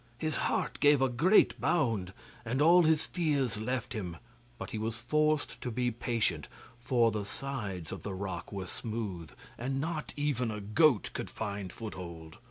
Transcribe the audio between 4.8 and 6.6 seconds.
forced to be patient,